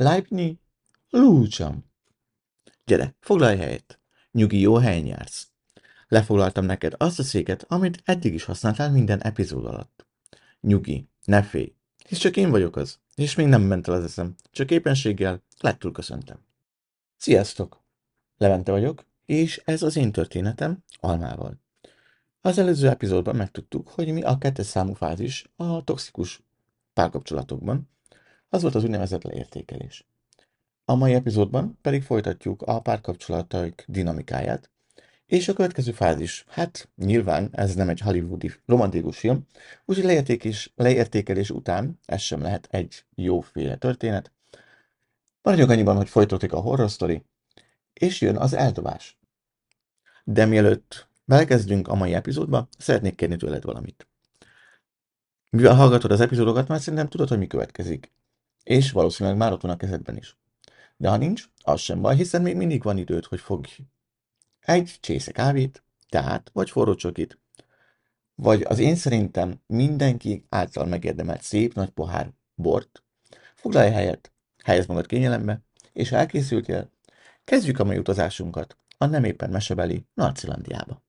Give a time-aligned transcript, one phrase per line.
[0.00, 0.60] Leibni,
[1.10, 1.84] lúcsam.
[2.84, 3.98] Gyere, foglalj helyet.
[4.32, 5.50] Nyugi, jó helyen jársz.
[6.08, 10.06] Lefoglaltam neked azt a széket, amit eddig is használtál minden epizód alatt.
[10.60, 11.74] Nyugi, ne félj,
[12.08, 15.92] hisz csak én vagyok az, és még nem ment el az eszem, csak éppenséggel lettül
[15.92, 16.38] köszöntem.
[17.16, 17.82] Sziasztok!
[18.36, 21.60] Levente vagyok, és ez az én történetem Almával.
[22.40, 26.42] Az előző epizódban megtudtuk, hogy mi a kettes számú fázis a toxikus
[26.92, 27.88] párkapcsolatokban,
[28.50, 30.06] az volt az úgynevezett leértékelés.
[30.84, 34.70] A mai epizódban pedig folytatjuk a párkapcsolataik dinamikáját,
[35.26, 39.46] és a következő fázis, hát nyilván ez nem egy hollywoodi romantikus film,
[39.84, 44.32] úgyhogy leértékelés, leértékelés után ez sem lehet egy jóféle történet.
[45.42, 47.22] Maradjunk annyiban, hogy folytatódik a horror story,
[47.92, 49.18] és jön az eldobás.
[50.24, 54.08] De mielőtt belekezdünk a mai epizódba, szeretnék kérni tőled valamit.
[55.50, 58.12] Mivel hallgatod az epizódokat, már szerintem tudod, hogy mi következik.
[58.62, 60.36] És valószínűleg már ott van a kezedben is.
[60.96, 63.70] De ha nincs, az sem baj, hiszen még mindig van időd, hogy fogj
[64.60, 67.38] egy csésze kávét, teát vagy forró csokit,
[68.34, 73.02] vagy az én szerintem mindenki által megérdemelt szép nagy pohár bort,
[73.54, 74.32] foglalj helyet,
[74.64, 76.90] helyezd magad kényelembe, és elkészültél,
[77.44, 81.02] kezdjük a mai utazásunkat a nem éppen mesebeli Narcilandiába.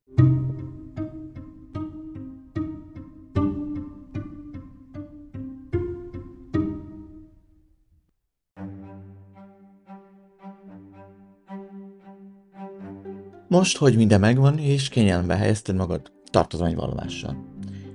[13.52, 17.45] Most, hogy minden megvan, és kényelembe helyezted magad tartozmányvallomással.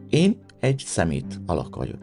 [0.08, 1.98] Én egy szemét alak vagyok.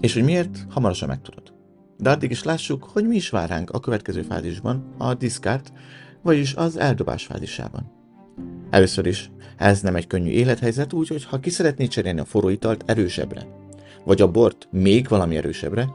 [0.00, 1.52] És hogy miért, hamarosan megtudod.
[1.98, 5.72] De addig is lássuk, hogy mi is vár ránk a következő fázisban, a discard,
[6.22, 7.92] vagyis az eldobás fázisában.
[8.70, 12.84] Először is, ez nem egy könnyű élethelyzet, úgyhogy ha ki szeretnéd cserélni a forró italt
[12.86, 13.46] erősebbre,
[14.04, 15.88] vagy a bort még valami erősebbre,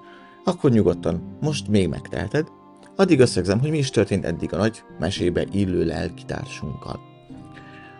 [0.43, 2.47] akkor nyugodtan most még megteheted,
[2.95, 6.99] Addig összegzem, hogy mi is történt eddig a nagy mesébe illő lelkitársunkkal.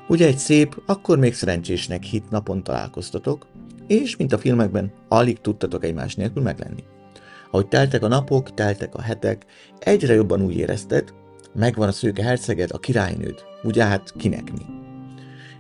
[0.08, 3.48] Ugye egy szép, akkor még szerencsésnek hit napon találkoztatok,
[3.88, 6.84] és, mint a filmekben, alig tudtatok egymás nélkül meglenni.
[7.52, 9.46] Ahogy teltek a napok, teltek a hetek,
[9.80, 11.14] egyre jobban úgy érezted,
[11.54, 14.66] megvan a szőke herceged, a királynőd, ugye hát kinek mi.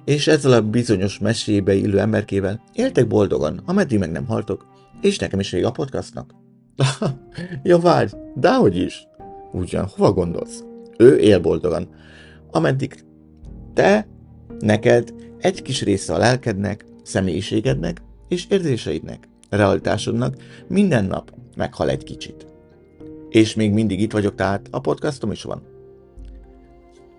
[0.05, 4.65] És ezzel a bizonyos mesébe illő emberkével éltek boldogan, ameddig meg nem haltok,
[5.01, 6.33] és nekem is rég a podcastnak.
[7.63, 9.07] ja, várj, dehogy is.
[9.55, 10.63] Ugyan, hova gondolsz?
[10.97, 11.87] Ő él boldogan.
[12.51, 13.03] Ameddig
[13.73, 14.07] te,
[14.59, 20.35] neked egy kis része a lelkednek, személyiségednek és érzéseidnek, realitásodnak
[20.67, 22.47] minden nap meghal egy kicsit.
[23.29, 25.61] És még mindig itt vagyok, tehát a podcastom is van.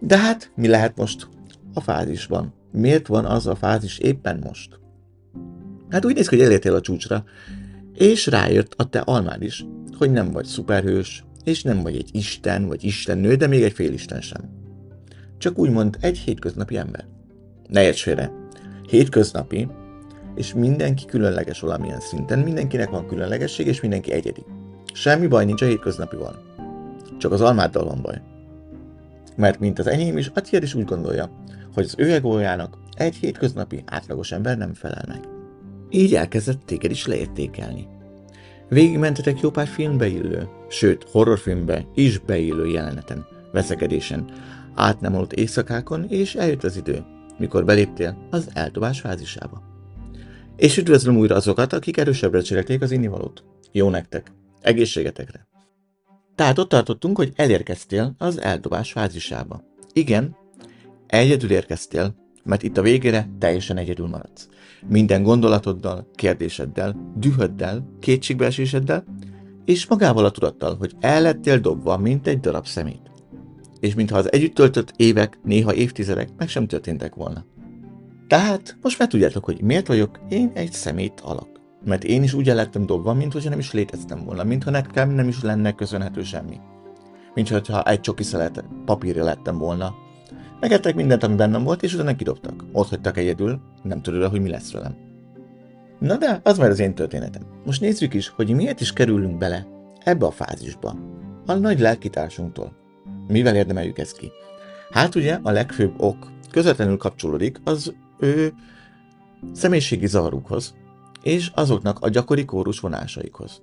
[0.00, 1.28] De hát, mi lehet most
[1.74, 2.54] a fázisban?
[2.72, 4.80] Miért van az a fázis éppen most?
[5.88, 7.24] Hát úgy néz ki, hogy elértél a csúcsra,
[7.94, 9.66] és rájött a te almád is,
[9.98, 14.20] hogy nem vagy szuperhős, és nem vagy egy isten vagy istennő, de még egy félisten
[14.20, 14.50] sem.
[15.38, 17.04] Csak úgymond egy hétköznapi ember.
[17.68, 18.08] Ne érts.
[18.88, 19.68] Hétköznapi,
[20.34, 24.44] és mindenki különleges valamilyen szinten, mindenkinek van különlegesség, és mindenki egyedi.
[24.92, 26.42] Semmi baj nincs a hétköznapival.
[27.18, 28.20] Csak az almáddal van baj.
[29.36, 31.30] Mert mint az enyém is, a tiéd is úgy gondolja,
[31.74, 35.28] hogy az ő egójának egy hétköznapi átlagos ember nem felel meg.
[35.90, 37.88] Így elkezdett téged is leértékelni.
[38.68, 44.24] Végigmentetek jó pár filmbe illő, sőt horrorfilmbe is beillő jeleneten, veszekedésen,
[44.74, 47.04] át nem aludt éjszakákon, és eljött az idő,
[47.38, 49.62] mikor beléptél az eltobás fázisába.
[50.56, 53.44] És üdvözlöm újra azokat, akik erősebbre cserélték az innivalót.
[53.72, 54.32] Jó nektek!
[54.60, 55.46] Egészségetekre!
[56.34, 59.62] Tehát ott tartottunk, hogy elérkeztél az eldobás fázisába.
[59.92, 60.36] Igen,
[61.06, 64.48] egyedül érkeztél, mert itt a végére teljesen egyedül maradsz.
[64.88, 69.04] Minden gondolatoddal, kérdéseddel, dühöddel, kétségbeeséseddel,
[69.66, 73.10] és magával a tudattal, hogy el lettél dobva, mint egy darab szemét.
[73.80, 77.44] És mintha az együtt töltött évek, néha évtizedek meg sem történtek volna.
[78.28, 81.48] Tehát most már tudjátok, hogy miért vagyok én egy szemét alak.
[81.84, 85.10] Mert én is úgy el lettem dobva, mint hogyha nem is léteztem volna, mintha nekem
[85.10, 86.60] nem is lenne köszönhető semmi.
[87.34, 89.94] Mint hogyha egy csoki szelet papírja lettem volna,
[90.60, 92.64] Megettek mindent, ami bennem volt, és utána kidobtak.
[92.72, 95.05] Ott hagytak egyedül, nem tudod, hogy mi lesz velem.
[95.98, 97.42] Na de, az már az én történetem.
[97.64, 99.66] Most nézzük is, hogy miért is kerülünk bele
[100.04, 100.96] ebbe a fázisba.
[101.46, 102.72] A nagy lelkitársunktól.
[103.28, 104.30] Mivel érdemeljük ezt ki?
[104.90, 108.52] Hát ugye a legfőbb ok közvetlenül kapcsolódik az ő
[109.52, 110.74] személyiségi zavarukhoz,
[111.22, 113.62] és azoknak a gyakori kórus vonásaikhoz.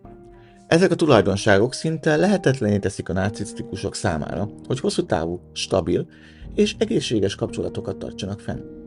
[0.67, 6.07] Ezek a tulajdonságok szinte lehetetlené teszik a narcisztikusok számára, hogy hosszú távú, stabil
[6.55, 8.82] és egészséges kapcsolatokat tartsanak fenn.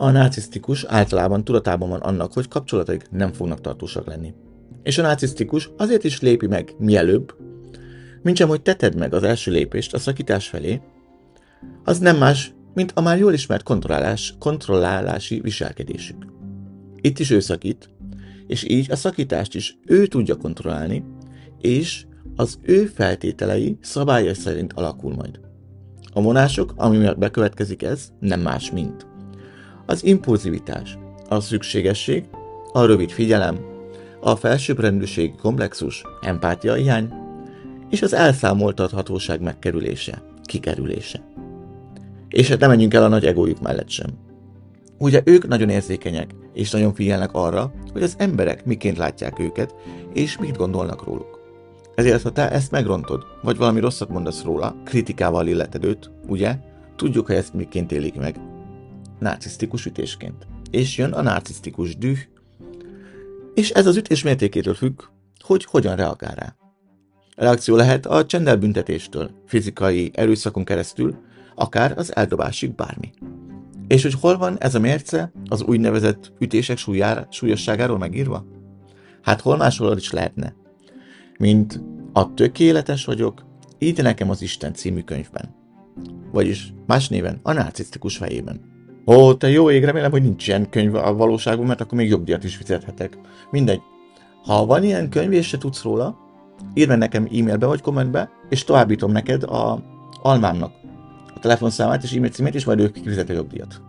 [0.00, 4.34] A narcisztikus általában tudatában van annak, hogy kapcsolataik nem fognak tartósak lenni.
[4.82, 7.34] És a narcisztikus azért is lépi meg mielőbb,
[8.22, 10.80] mint sem, hogy teted meg az első lépést a szakítás felé,
[11.84, 16.26] az nem más, mint a már jól ismert kontrollálás, kontrollálási viselkedésük.
[17.00, 17.90] Itt is ő szakít,
[18.46, 21.04] és így a szakítást is ő tudja kontrollálni,
[21.60, 22.06] és
[22.36, 25.40] az ő feltételei szabályai szerint alakul majd.
[26.12, 29.07] A vonások, ami miatt bekövetkezik ez, nem más, mint
[29.88, 30.98] az impulzivitás,
[31.28, 32.24] a szükségesség,
[32.72, 33.58] a rövid figyelem,
[34.20, 37.12] a felsőbbrendűségi komplexus, empátia hiány,
[37.90, 41.20] és az elszámoltathatóság megkerülése, kikerülése.
[42.28, 44.10] És hát nem menjünk el a nagy egójuk mellett sem.
[44.98, 49.74] Ugye ők nagyon érzékenyek, és nagyon figyelnek arra, hogy az emberek miként látják őket,
[50.12, 51.40] és mit gondolnak róluk.
[51.94, 56.56] Ezért, ha te ezt megrontod, vagy valami rosszat mondasz róla, kritikával illeted őt, ugye?
[56.96, 58.40] Tudjuk, hogy ezt miként élik meg.
[59.18, 60.46] Narcisztikus ütésként.
[60.70, 62.18] És jön a narcisztikus düh,
[63.54, 65.02] és ez az ütés mértékétől függ,
[65.38, 66.54] hogy hogyan reagál rá.
[67.36, 71.16] A reakció lehet a csendelbüntetéstől, fizikai erőszakon keresztül,
[71.54, 73.12] akár az eldobásig bármi.
[73.88, 78.46] És hogy hol van ez a mérce az úgynevezett ütések súlyára, súlyosságáról megírva?
[79.22, 80.54] Hát hol máshol is lehetne,
[81.38, 81.80] mint
[82.12, 83.46] a tökéletes vagyok,
[83.78, 85.54] így nekem az Isten című könyvben.
[86.32, 88.77] Vagyis más néven a narcisztikus fejében.
[89.08, 92.44] Ó, te jó ég, remélem, hogy nincs ilyen könyv a valóságban, mert akkor még jogdíjat
[92.44, 93.18] is fizethetek.
[93.50, 93.80] Mindegy.
[94.44, 96.18] Ha van ilyen könyv, és se tudsz róla,
[96.74, 99.82] írd meg nekem e-mailbe vagy kommentbe, és továbbítom neked a
[100.22, 100.72] almámnak
[101.34, 103.80] a telefonszámát és e-mail címét, és majd ők kifizet a jogdíjat.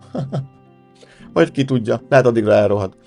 [1.34, 2.98] vagy ki tudja, lehet addigra elrohad.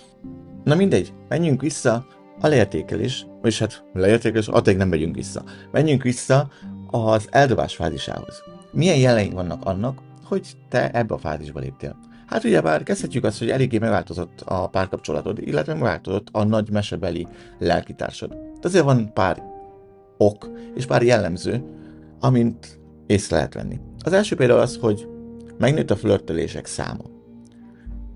[0.65, 2.07] Na mindegy, menjünk vissza
[2.41, 5.43] a leértékelés, vagyis hát leértékelés, addig nem megyünk vissza.
[5.71, 6.49] Menjünk vissza
[6.91, 8.43] az eldobás fázisához.
[8.73, 11.97] Milyen jelei vannak annak, hogy te ebbe a fázisba léptél?
[12.27, 17.27] Hát ugye bár kezdhetjük azt, hogy eléggé megváltozott a párkapcsolatod, illetve megváltozott a nagy mesebeli
[17.59, 18.31] lelkitársad.
[18.31, 19.43] De azért van pár
[20.17, 21.65] ok és pár jellemző,
[22.21, 23.81] amint észre lehet venni.
[24.05, 25.09] Az első például az, hogy
[25.59, 27.05] megnőtt a flörtölések száma.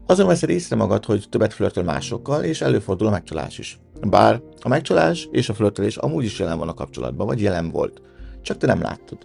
[0.07, 3.79] Azon veszed észre magad, hogy többet flörtöl másokkal, és előfordul a megcsalás is.
[4.01, 8.01] Bár a megcsalás és a flörtölés amúgy is jelen van a kapcsolatban, vagy jelen volt.
[8.43, 9.19] Csak te nem láttad.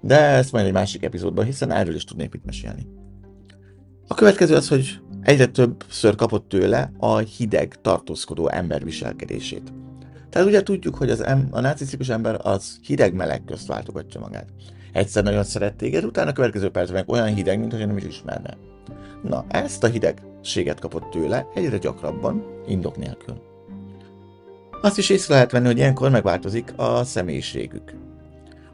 [0.00, 2.86] De ezt majd egy másik epizódban, hiszen erről is tudnék mit mesélni.
[4.08, 9.72] A következő az, hogy egyre többször kapott tőle a hideg, tartózkodó ember viselkedését.
[10.30, 14.48] Tehát ugye tudjuk, hogy az em- a narcisztikus ember az hideg-meleg közt váltogatja magát.
[14.92, 18.56] Egyszer nagyon szeret téged, utána a következő percben olyan hideg, mint nem is ismerne.
[19.22, 23.42] Na, ezt a hidegséget kapott tőle egyre gyakrabban, indok nélkül.
[24.80, 27.94] Azt is észre lehet venni, hogy ilyenkor megváltozik a személyiségük.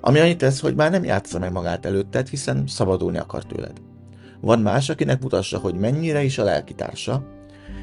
[0.04, 3.80] Ami annyit tesz, hogy már nem játsza meg magát előtted, hiszen szabadulni akar tőled.
[4.40, 7.24] Van más, akinek mutassa, hogy mennyire is a lelkitársa,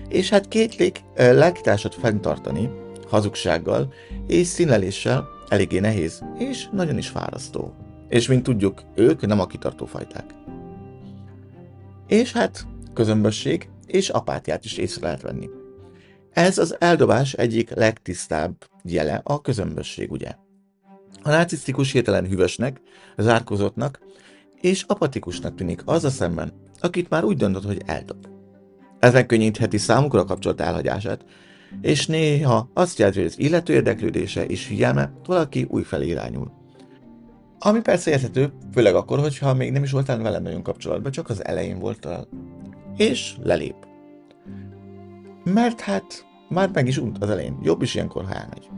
[0.08, 2.70] és hát két lég, lelkitársat fenntartani,
[3.08, 3.94] hazugsággal
[4.28, 7.74] és színleléssel eléggé nehéz, és nagyon is fárasztó.
[8.10, 10.26] És mint tudjuk, ők nem a kitartó fajták.
[12.08, 15.50] És hát közömbösség és apátiát is észre lehet venni.
[16.32, 20.36] Ez az eldobás egyik legtisztább jele a közömbösség, ugye?
[21.24, 22.82] A narcisztikus hirtelen hűvösnek,
[23.18, 24.00] zárkozottnak
[24.62, 28.28] és apatikusnak tűnik az a szemben, akit már úgy döntött, hogy eldob.
[29.00, 31.26] Ez megkönnyítheti számukra a kapcsolat elhagyását,
[31.82, 36.52] és néha azt jelenti, hogy az illető érdeklődése és figyelme valaki újfelé irányul.
[37.60, 41.46] Ami persze érthető, főleg akkor, hogyha még nem is voltál velem nagyon kapcsolatban, csak az
[41.46, 42.28] elején voltál.
[42.98, 43.76] És lelép.
[45.44, 48.70] Mert hát már meg is unt az elején, jobb is ilyenkor, ha elmegy.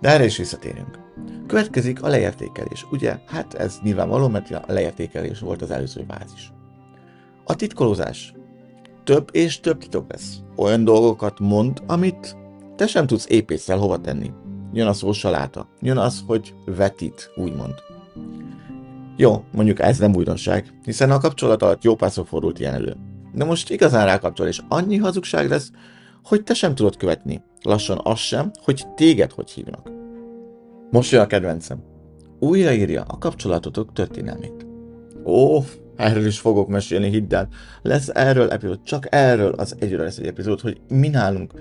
[0.00, 1.03] De erre is visszatérünk.
[1.46, 2.86] Következik a leértékelés.
[2.90, 6.52] Ugye, hát ez nyilvánvaló, mert a leértékelés volt az előző fázis.
[7.44, 8.34] A titkolózás.
[9.04, 10.36] Több és több titok lesz.
[10.56, 12.36] Olyan dolgokat mond, amit
[12.76, 14.32] te sem tudsz épésszel hova tenni.
[14.72, 15.68] Jön a szó saláta.
[15.80, 17.74] Jön az, hogy vetít, úgymond.
[19.16, 22.96] Jó, mondjuk ez nem újdonság, hiszen a kapcsolat alatt jó pászok fordult ilyen elő.
[23.34, 25.70] De most igazán rákapcsol, és annyi hazugság lesz,
[26.24, 27.42] hogy te sem tudod követni.
[27.62, 30.03] Lassan az sem, hogy téged hogy hívnak.
[30.94, 31.82] Most jön a kedvencem.
[32.38, 34.66] Újraírja a kapcsolatotok történelmét.
[35.24, 35.60] Ó,
[35.96, 37.48] erről is fogok mesélni, hidd el.
[37.82, 41.52] Lesz erről epizód, csak erről az egyre lesz egy epizód, hogy mi nálunk,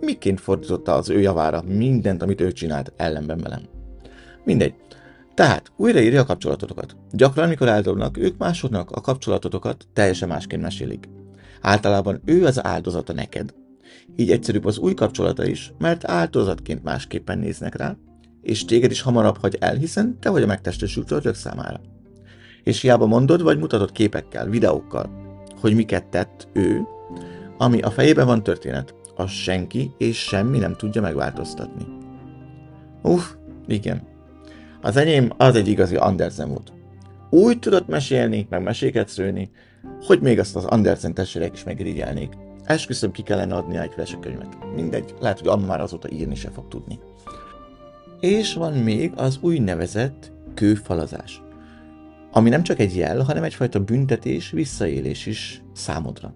[0.00, 3.62] miként fordította az ő javára mindent, amit ő csinált ellenben velem.
[4.44, 4.74] Mindegy.
[5.34, 6.96] Tehát újraírja a kapcsolatotokat.
[7.12, 11.08] Gyakran, amikor eldobnak, ők másodnak a kapcsolatotokat teljesen másként mesélik.
[11.60, 13.54] Általában ő az áldozata neked.
[14.16, 17.96] Így egyszerűbb az új kapcsolata is, mert áldozatként másképpen néznek rá,
[18.42, 21.80] és téged is hamarabb hagy el, hiszen te vagy a megtestesült ördög számára.
[22.62, 25.10] És hiába mondod, vagy mutatod képekkel, videókkal,
[25.60, 26.82] hogy miket tett ő,
[27.58, 31.86] ami a fejében van történet, azt senki és semmi nem tudja megváltoztatni.
[33.02, 33.24] Uff,
[33.66, 34.02] igen.
[34.80, 36.72] Az enyém az egy igazi Andersen volt.
[37.30, 39.50] Úgy tudott mesélni, meg meséket szőni,
[40.06, 42.32] hogy még azt az Andersen testvérek is megirigyelnék.
[42.64, 44.58] Esküszöm, ki kellene adni egy vesekönyvet.
[44.74, 46.98] Mindegy, lehet, hogy amma már azóta írni se fog tudni.
[48.20, 51.42] És van még az úgynevezett kőfalazás,
[52.30, 56.34] ami nem csak egy jel, hanem egyfajta büntetés, visszaélés is számodra.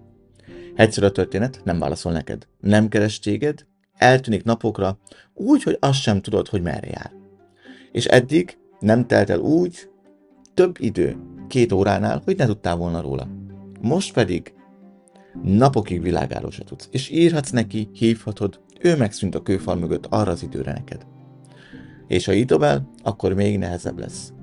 [0.75, 3.65] Egyszer a történet nem válaszol neked, nem keres téged,
[3.97, 4.97] eltűnik napokra,
[5.33, 7.11] úgy, hogy azt sem tudod, hogy merre jár.
[7.91, 9.89] És eddig nem telt el úgy,
[10.53, 13.27] több idő, két óránál, hogy ne tudtál volna róla.
[13.81, 14.53] Most pedig
[15.43, 20.43] napokig világáról se tudsz, és írhatsz neki, hívhatod, ő megszűnt a kőfal mögött arra az
[20.43, 21.05] időre neked.
[22.07, 24.33] És ha így dobál, akkor még nehezebb lesz.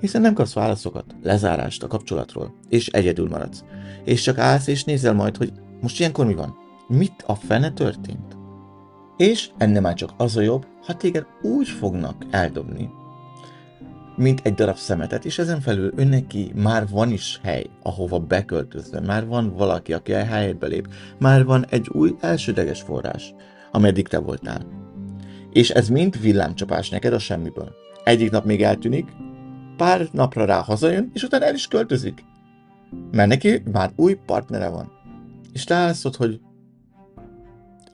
[0.00, 3.64] Hiszen nem kapsz válaszokat, lezárást a kapcsolatról, és egyedül maradsz.
[4.04, 6.56] És csak állsz és nézel majd, hogy most ilyenkor mi van?
[6.88, 8.36] Mit a fene történt?
[9.16, 12.90] És ennek már csak az a jobb, ha téged úgy fognak eldobni,
[14.16, 19.26] mint egy darab szemetet, és ezen felül önneki már van is hely, ahova beköltözve, már
[19.26, 23.34] van valaki, aki a helyedbe lép, már van egy új elsődleges forrás,
[23.70, 24.66] ameddig te voltál.
[25.54, 27.74] És ez mind villámcsapás neked a semmiből.
[28.04, 29.12] Egyik nap még eltűnik,
[29.76, 32.24] pár napra rá hazajön, és utána el is költözik.
[33.10, 34.92] Mert neki már új partnere van.
[35.52, 36.40] És te állszod, hogy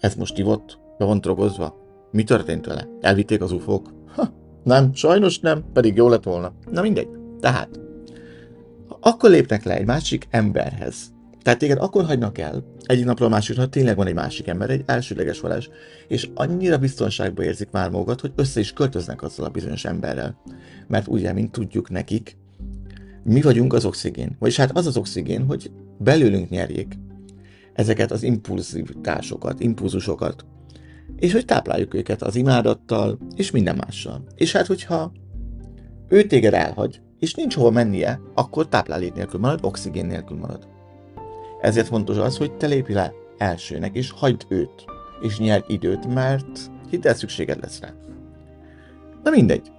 [0.00, 1.76] ez most ivott, be van drogozva.
[2.10, 2.88] Mi történt vele?
[3.00, 3.92] Elvitték az ufók?
[4.14, 4.32] Ha,
[4.64, 6.52] nem, sajnos nem, pedig jó lett volna.
[6.70, 7.08] Na mindegy.
[7.40, 7.80] Tehát,
[9.00, 11.12] akkor lépnek le egy másik emberhez.
[11.42, 14.70] Tehát téged akkor hagynak el, egyik napról a másikra, ha tényleg van egy másik ember,
[14.70, 15.70] egy elsődleges valás,
[16.08, 20.40] és annyira biztonságban érzik már magukat, hogy össze is költöznek azzal a bizonyos emberrel.
[20.86, 22.36] Mert ugye, mint tudjuk nekik,
[23.24, 24.36] mi vagyunk az oxigén.
[24.38, 26.98] Vagyis hát az az oxigén, hogy belőlünk nyerjék
[27.72, 30.44] ezeket az impulzivitásokat, impulzusokat,
[31.16, 34.24] és hogy tápláljuk őket az imádattal, és minden mással.
[34.34, 35.12] És hát, hogyha
[36.08, 40.68] ő téged elhagy, és nincs hova mennie, akkor táplálék nélkül marad, oxigén nélkül marad.
[41.60, 44.84] Ezért fontos az, hogy te lépj le elsőnek, és hagyd őt,
[45.20, 47.92] és nyerj időt, mert hidd szükséged lesz rá.
[49.22, 49.72] Na mindegy.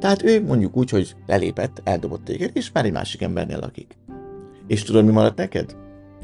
[0.00, 3.96] Tehát ő mondjuk úgy, hogy belépett, eldobott téged, és már egy másik embernél lakik.
[4.66, 5.76] És tudod, mi maradt neked?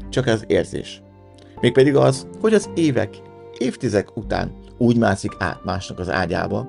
[0.09, 1.01] Csak az érzés.
[1.61, 3.21] Mégpedig az, hogy az évek,
[3.57, 6.67] évtizek után úgy mászik át másnak az ágyába,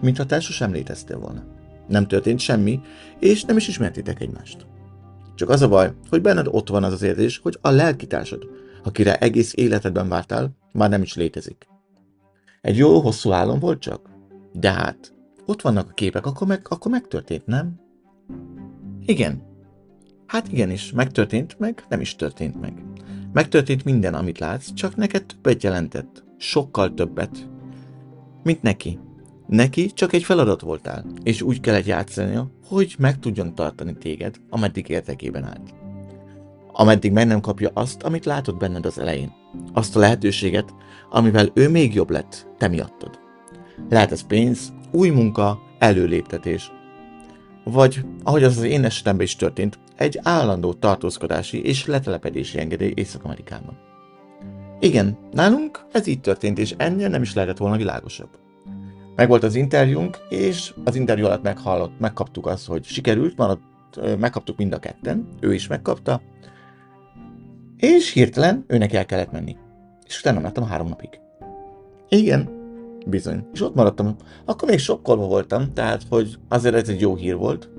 [0.00, 1.42] mintha te sosem léteztél volna.
[1.88, 2.80] Nem történt semmi,
[3.18, 4.66] és nem is ismertétek egymást.
[5.34, 8.48] Csak az a baj, hogy benned ott van az az érzés, hogy a lelkitársad,
[8.82, 11.66] akire egész életedben vártál, már nem is létezik.
[12.60, 14.10] Egy jó hosszú álom volt csak?
[14.52, 15.14] De hát,
[15.46, 17.80] ott vannak a képek, akkor, meg, akkor megtörtént, nem?
[19.06, 19.42] Igen.
[20.26, 22.84] Hát igenis, megtörtént, meg nem is történt meg.
[23.32, 26.24] Megtörtént minden, amit látsz, csak neked többet jelentett.
[26.36, 27.48] Sokkal többet.
[28.42, 28.98] Mint neki.
[29.54, 34.88] Neki csak egy feladat voltál, és úgy kellett játszania, hogy meg tudjon tartani téged, ameddig
[34.88, 35.74] értekében állt.
[36.72, 39.32] Ameddig meg nem kapja azt, amit látott benned az elején.
[39.72, 40.74] Azt a lehetőséget,
[41.10, 43.18] amivel ő még jobb lett, te miattad.
[43.88, 46.72] Lehet ez pénz, új munka, előléptetés.
[47.64, 53.78] Vagy, ahogy az az én esetemben is történt, egy állandó tartózkodási és letelepedési engedély Észak-Amerikában.
[54.80, 58.42] Igen, nálunk ez így történt, és ennél nem is lehetett volna világosabb.
[59.16, 64.72] Megvolt az interjúnk, és az interjú alatt meghallott, megkaptuk azt, hogy sikerült, maradt, megkaptuk mind
[64.72, 66.20] a ketten, ő is megkapta,
[67.76, 69.56] és hirtelen őnek el kellett menni.
[70.06, 71.20] És utána láttam három napig.
[72.08, 72.48] Igen,
[73.06, 73.46] bizony.
[73.52, 74.16] És ott maradtam.
[74.44, 77.70] Akkor még sokkolva voltam, tehát, hogy azért ez egy jó hír volt.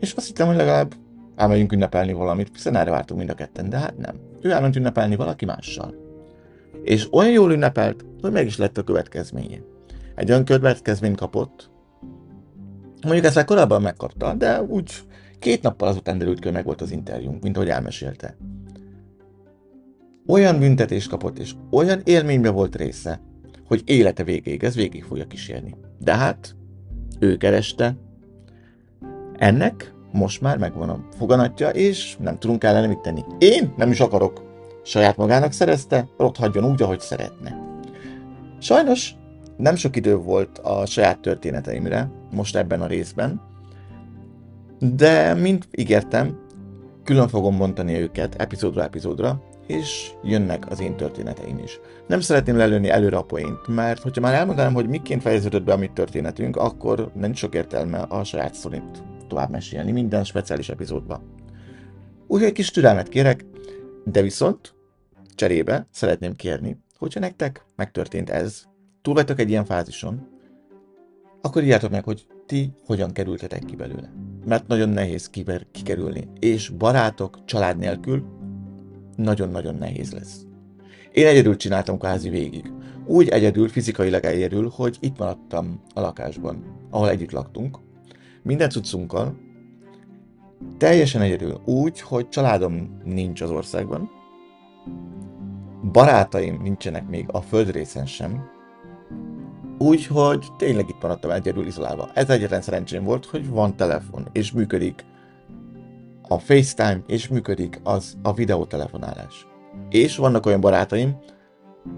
[0.00, 0.94] És azt hittem, hogy legalább
[1.36, 4.14] elmegyünk ünnepelni valamit, hiszen erre vártunk mind a ketten, de hát nem.
[4.40, 5.94] Ő elment ünnepelni valaki mással.
[6.82, 9.58] És olyan jól ünnepelt, hogy meg is lett a következménye.
[10.16, 11.70] Egy olyan következményt kapott,
[13.02, 14.92] mondjuk ezt már korábban megkapta, de úgy
[15.38, 18.36] két nappal azután derült ki, meg volt az interjúnk, mint ahogy elmesélte.
[20.26, 23.20] Olyan büntetést kapott, és olyan élménybe volt része,
[23.66, 25.74] hogy élete végéig ez végig fogja kísérni.
[25.98, 26.56] De hát,
[27.18, 27.96] ő kereste,
[29.36, 33.24] ennek most már megvan a foganatja, és nem tudunk ellene mit tenni.
[33.38, 34.44] Én nem is akarok.
[34.84, 37.80] Saját magának szerezte, ott hagyjon úgy, ahogy szeretne.
[38.58, 39.14] Sajnos
[39.56, 43.40] nem sok idő volt a saját történeteimre, most ebben a részben,
[44.78, 46.38] de, mint ígértem,
[47.04, 51.80] külön fogom bontani őket epizódra epizódra, és jönnek az én történeteim is.
[52.06, 55.76] Nem szeretném lelőni előre a poént, mert hogyha már elmondanám, hogy miként fejeződött be a
[55.76, 61.34] mi történetünk, akkor nem sok értelme a saját szorint tovább mesélni minden speciális epizódban.
[62.26, 63.44] Úgyhogy kis türelmet kérek,
[64.04, 64.74] de viszont
[65.34, 68.62] cserébe szeretném kérni, hogyha nektek megtörtént ez,
[69.06, 70.28] túl vagytok egy ilyen fázison,
[71.40, 74.12] akkor írjátok meg, hogy ti hogyan kerültetek ki belőle.
[74.46, 76.28] Mert nagyon nehéz kiber, kikerülni.
[76.38, 78.24] És barátok, család nélkül
[79.16, 80.46] nagyon-nagyon nehéz lesz.
[81.12, 82.72] Én egyedül csináltam kvázi végig.
[83.04, 87.78] Úgy egyedül, fizikailag egyedül, hogy itt maradtam a lakásban, ahol együtt laktunk.
[88.42, 89.38] Minden cuccunkkal,
[90.78, 94.10] teljesen egyedül, úgy, hogy családom nincs az országban,
[95.92, 98.54] barátaim nincsenek még a földrészen sem,
[99.78, 102.10] úgyhogy tényleg itt maradtam egyedül izolálva.
[102.14, 105.04] Ez egyetlen szerencsém volt, hogy van telefon, és működik
[106.28, 109.46] a FaceTime, és működik az a videótelefonálás.
[109.88, 111.16] És vannak olyan barátaim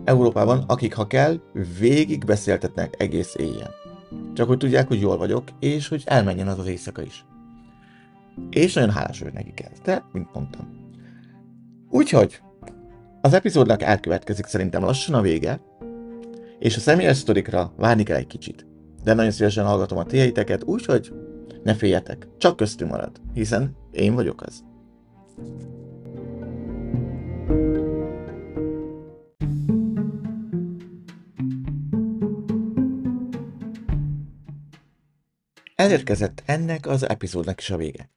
[0.05, 1.41] Európában, akik ha kell,
[1.79, 3.71] végig beszéltetnek egész éjjel.
[4.35, 7.25] Csak hogy tudják, hogy jól vagyok, és hogy elmenjen az az éjszaka is.
[8.51, 10.79] És nagyon hálás vagyok nekik ez, de, mint mondtam.
[11.91, 12.41] Úgyhogy,
[13.21, 15.61] az epizódnak elkövetkezik szerintem lassan a vége,
[16.59, 18.67] és a személyes sztorikra várni kell egy kicsit.
[19.03, 21.13] De nagyon szívesen hallgatom a tiéteket, úgyhogy
[21.63, 24.65] ne féljetek, csak köztünk marad, hiszen én vagyok az.
[35.75, 38.11] Elérkezett ennek az epizódnak is a vége.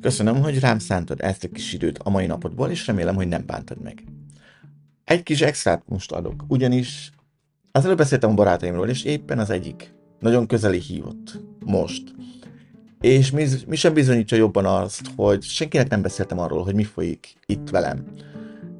[0.00, 3.46] Köszönöm, hogy rám szántad ezt a kis időt a mai napodból, és remélem, hogy nem
[3.46, 4.04] bántad meg.
[5.04, 7.10] Egy kis extrát most adok, ugyanis
[7.76, 11.40] az előbb beszéltem a barátaimról, és éppen az egyik nagyon közeli hívott.
[11.64, 12.14] Most.
[13.00, 17.34] És mi, mi sem bizonyítsa jobban azt, hogy senkinek nem beszéltem arról, hogy mi folyik
[17.46, 18.04] itt velem.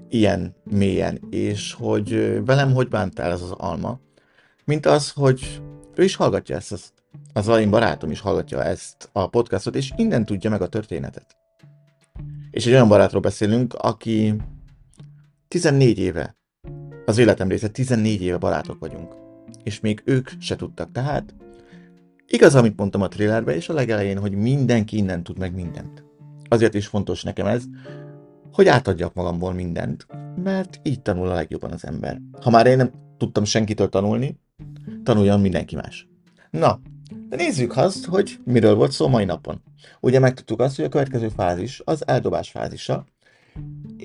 [0.08, 4.00] Ilyen mélyen, és hogy velem hogy bántál ez az alma.
[4.64, 5.62] Mint az, hogy
[5.94, 6.92] ő is hallgatja ezt, az,
[7.32, 11.36] az én barátom is hallgatja ezt a podcastot, és innen tudja meg a történetet.
[12.50, 14.34] És egy olyan barátról beszélünk, aki
[15.48, 16.36] 14 éve
[17.06, 19.14] az életem része 14 éve barátok vagyunk.
[19.62, 21.34] És még ők se tudtak, tehát
[22.26, 26.04] igaz, amit mondtam a trailerbe és a legelején, hogy mindenki innen tud meg mindent.
[26.48, 27.64] Azért is fontos nekem ez,
[28.52, 30.06] hogy átadjak magamból mindent,
[30.42, 32.20] mert így tanul a legjobban az ember.
[32.40, 34.40] Ha már én nem tudtam senkitől tanulni,
[35.02, 36.08] tanuljon mindenki más.
[36.50, 36.80] Na,
[37.28, 39.62] de nézzük azt, hogy miről volt szó mai napon.
[40.00, 43.06] Ugye megtudtuk azt, hogy a következő fázis az eldobás fázisa,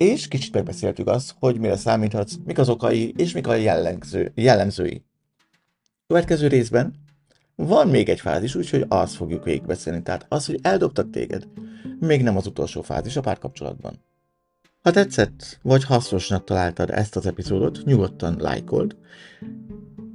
[0.01, 5.03] és kicsit megbeszéltük azt, hogy mire számíthatsz, mik az okai, és mik a jellemző, jellemzői.
[6.07, 6.93] Következő részben
[7.55, 10.01] van még egy fázis, úgyhogy azt fogjuk végigbeszélni.
[10.01, 11.47] Tehát az, hogy eldobtak téged,
[11.99, 13.93] még nem az utolsó fázis a párkapcsolatban.
[14.81, 18.95] Ha tetszett, vagy hasznosnak találtad ezt az epizódot, nyugodtan lájkold,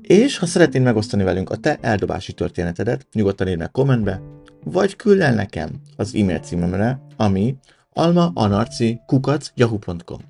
[0.02, 4.20] és ha szeretnéd megosztani velünk a te eldobási történetedet, nyugodtan írd meg kommentbe,
[4.64, 7.56] vagy küld el nekem az e-mail címemre, ami
[7.96, 10.20] almaanarci.yahoo.com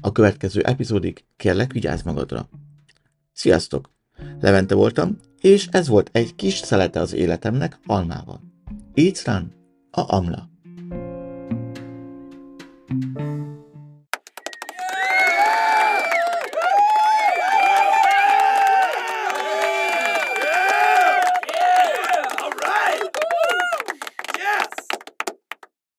[0.00, 2.48] A következő epizódig kérlek vigyázz magadra.
[3.32, 3.90] Sziasztok!
[4.40, 8.40] Levente voltam, és ez volt egy kis szelete az életemnek almával.
[8.94, 9.20] Így
[9.90, 10.49] a Amla.